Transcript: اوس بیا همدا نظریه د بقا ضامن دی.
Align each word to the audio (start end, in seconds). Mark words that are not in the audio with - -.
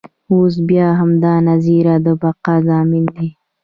اوس 0.31 0.53
بیا 0.69 0.87
همدا 0.99 1.33
نظریه 1.47 1.95
د 2.05 2.07
بقا 2.21 2.55
ضامن 2.67 3.03
دی. 3.15 3.27